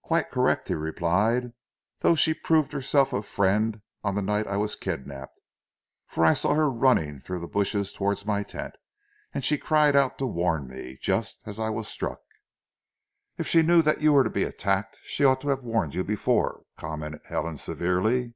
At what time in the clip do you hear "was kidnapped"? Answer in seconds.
4.56-5.38